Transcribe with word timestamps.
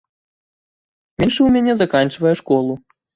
Меншы 1.23 1.39
ў 1.43 1.49
мяне 1.57 1.73
заканчвае 1.83 2.33
школу. 2.41 2.73